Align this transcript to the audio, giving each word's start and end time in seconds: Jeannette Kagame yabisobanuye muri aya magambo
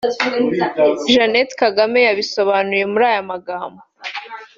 Jeannette 1.11 1.53
Kagame 1.61 1.99
yabisobanuye 2.07 2.83
muri 2.91 3.03
aya 3.11 3.23
magambo 3.31 3.81